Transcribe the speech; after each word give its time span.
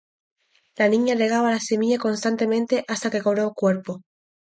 La 0.77 0.89
niña 0.89 1.13
regaba 1.13 1.51
la 1.51 1.59
semilla 1.59 1.99
constantemente 1.99 2.83
hasta 2.87 3.11
que 3.11 3.21
cobró 3.21 3.53
cuerpo. 3.53 4.01